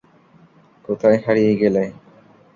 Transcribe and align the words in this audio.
কোথায় 0.87 1.17
হারিয়ে 1.25 1.53
গেলে? 1.61 1.83